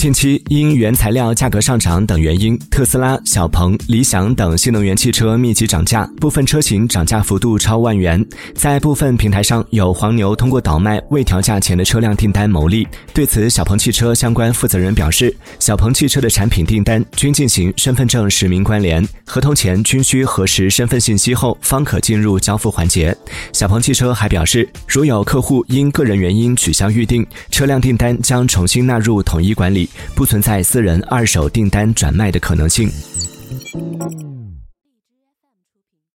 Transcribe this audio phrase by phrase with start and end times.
[0.00, 8.26] 近期因原材料价格上涨等原因，特斯拉、小鹏、理想等新能源汽车密集涨价，部分车型涨价幅度超万元。
[8.54, 12.88] 在部分平台上，有黄牛通过倒卖未调价前的车辆订单牟利。
[13.12, 23.14] 对此，小鹏汽车相关负责人表示，小鹏汽车的产品订单均进行身份证实名关联，合同前均需核实身份信息后方可进入交付环节。
[23.52, 29.89] 小鹏汽车还表示，如有客户因个人原因取消预订，车辆订单将重新纳入统一管理。
[30.14, 32.90] 不存在私人二手订单转卖的可能性。